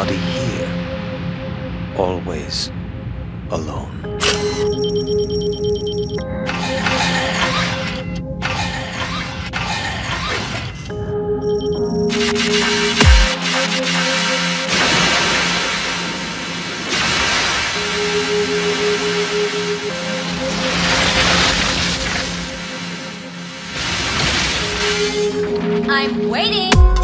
[0.00, 2.72] body here, always
[3.50, 4.00] alone.
[25.90, 26.99] I'm waiting.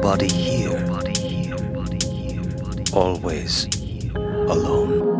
[0.00, 0.70] nobody here.
[2.94, 3.66] Always
[4.48, 5.19] alone.